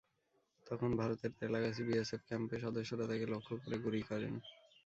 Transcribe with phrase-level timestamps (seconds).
[0.67, 4.33] তখন ভারতের ভেলাগাছি বিএসএফ ক্যাম্পের সদস্যরা তাঁকে লক্ষ্য করে গুলি করেন।